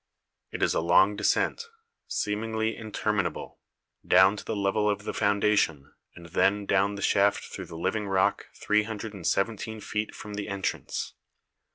It 0.51 0.63
is 0.63 0.73
a 0.73 0.79
long 0.79 1.15
descent, 1.15 1.65
seemingly 2.07 2.75
interminable, 2.75 3.59
down 4.03 4.35
to 4.35 4.43
the 4.43 4.55
level 4.55 4.89
of 4.89 5.03
the 5.03 5.13
foundation, 5.13 5.93
and 6.15 6.25
then 6.29 6.65
down 6.65 6.95
the 6.95 7.03
shaft 7.03 7.43
through 7.43 7.65
the 7.67 7.77
living 7.77 8.07
rock 8.07 8.47
317 8.55 9.79
feet 9.79 10.15
from 10.15 10.33
the 10.33 10.47
entrance. 10.49 11.13